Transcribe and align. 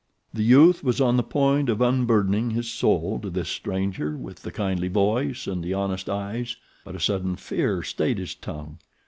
The 0.33 0.41
youth 0.41 0.83
was 0.83 0.99
on 0.99 1.15
the 1.15 1.21
point 1.21 1.69
of 1.69 1.79
unburdening 1.79 2.49
his 2.49 2.71
soul 2.71 3.19
to 3.19 3.29
this 3.29 3.49
stranger 3.49 4.17
with 4.17 4.37
the 4.37 4.51
kindly 4.51 4.87
voice 4.87 5.45
and 5.45 5.63
the 5.63 5.75
honest 5.75 6.09
eyes; 6.09 6.55
but 6.83 6.95
a 6.95 6.99
sudden 6.99 7.35
fear 7.35 7.83
stayed 7.83 8.17
his 8.17 8.33
tongue. 8.33 8.79